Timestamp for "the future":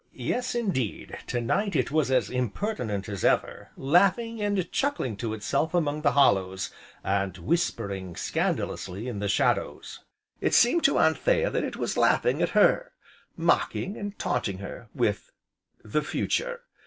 15.83-16.61